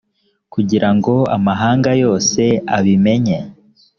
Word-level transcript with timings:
kugira 0.53 0.89
ngo 0.95 1.15
amahanga 1.35 1.89
yose 2.03 2.41
abimenye 2.77 3.37